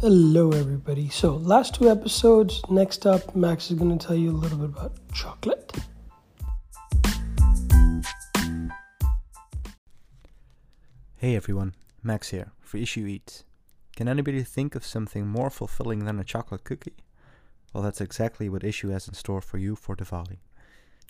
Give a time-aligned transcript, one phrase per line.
[0.00, 1.10] Hello, everybody.
[1.10, 2.62] So, last two episodes.
[2.70, 5.70] Next up, Max is going to tell you a little bit about chocolate.
[11.18, 13.44] Hey everyone, Max here for Issue Eats.
[13.94, 17.04] Can anybody think of something more fulfilling than a chocolate cookie?
[17.74, 20.38] Well, that's exactly what Issue has in store for you for Diwali.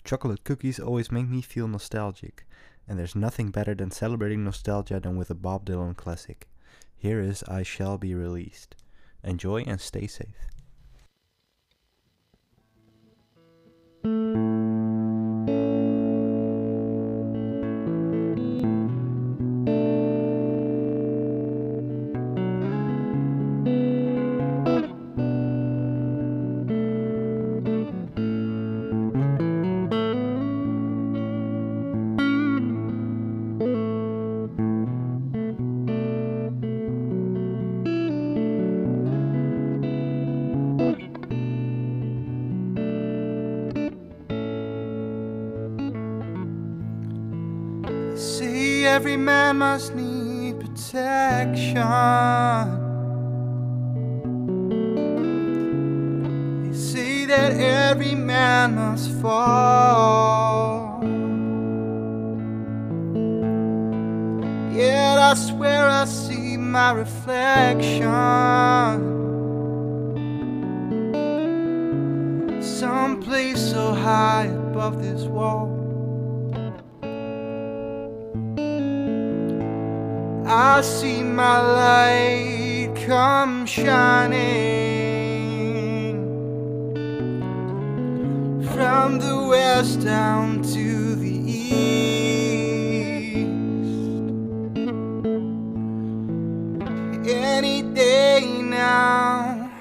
[0.03, 2.45] Chocolate cookies always make me feel nostalgic,
[2.89, 6.49] and there's nothing better than celebrating nostalgia than with a Bob Dylan classic.
[7.01, 8.75] Here is I Shall Be Released.
[9.23, 10.50] Enjoy and stay safe.
[48.83, 51.75] Every man must need protection.
[56.63, 60.99] They say that every man must fall.
[64.73, 68.11] Yet I swear I see my reflection.
[72.61, 75.80] Someplace so high above this wall.
[80.53, 84.31] I see my light come shining
[88.73, 91.71] from the west down to the east.
[97.29, 99.71] Any day now,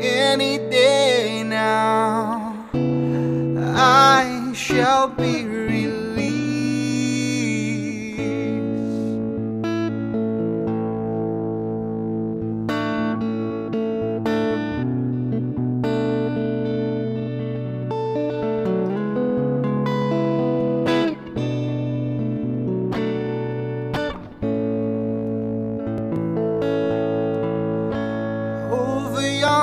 [0.00, 2.54] any day now,
[3.74, 5.47] I shall be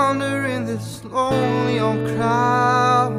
[0.07, 3.11] yonder in this lonely old crowd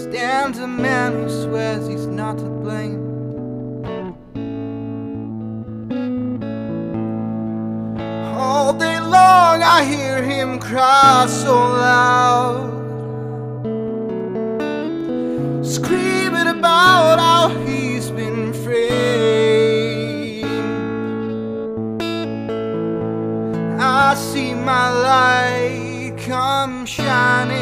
[0.00, 3.02] stands a man who swears he's not to blame.
[8.38, 11.56] All day long I hear him cry so
[11.88, 12.70] loud,
[15.66, 17.73] screaming about how he's
[24.14, 27.56] See my light come shining.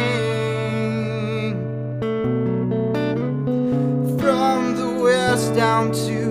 [4.19, 6.22] From the west down to